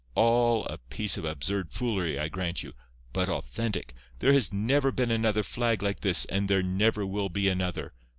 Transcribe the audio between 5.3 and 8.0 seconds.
flag like this, and there never will be another.